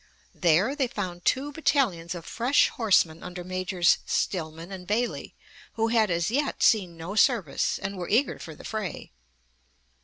There 0.33 0.75
they 0.75 0.87
found 0.87 1.25
two 1.25 1.51
battalions 1.51 2.15
of 2.15 2.25
fresh 2.25 2.69
horsemen 2.69 3.21
under 3.21 3.43
Majors 3.43 3.99
Stillman 4.07 4.71
and 4.71 4.87
Bailey, 4.87 5.35
who 5.73 5.89
had 5.89 6.09
as 6.09 6.31
yet 6.31 6.63
seen 6.63 6.97
no 6.97 7.13
service 7.13 7.77
and 7.77 7.95
were 7.95 8.09
eager 8.09 8.39
for 8.39 8.55
the 8.55 8.63
fray. 8.63 9.11